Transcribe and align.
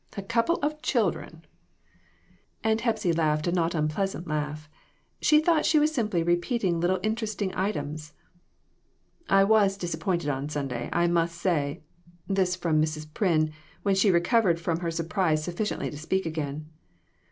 A 0.17 0.23
couple 0.23 0.55
of 0.63 0.81
children!" 0.81 1.45
Aunt 2.63 2.81
Hepsy 2.81 3.13
laughed 3.13 3.45
a 3.45 3.51
not 3.51 3.75
unpleasant 3.75 4.27
laugh. 4.27 4.67
She 5.21 5.39
thought 5.39 5.63
she 5.63 5.77
was 5.77 5.93
simply 5.93 6.23
repeating 6.23 6.79
little 6.79 6.97
inter 7.03 7.27
esting 7.27 7.53
items. 7.55 8.13
"I 9.29 9.43
was 9.43 9.77
disappointed 9.77 10.27
on 10.29 10.49
Sunday, 10.49 10.89
I 10.91 11.05
must 11.05 11.39
say" 11.39 11.83
this 12.27 12.55
from 12.55 12.81
Mrs. 12.81 13.13
Pryn, 13.13 13.51
when 13.83 13.93
she 13.93 14.09
recovered 14.09 14.59
from 14.59 14.79
her 14.79 14.89
surprise 14.89 15.43
sufficiently 15.43 15.91
to 15.91 15.97
speak 15.99 16.25
again. 16.25 16.71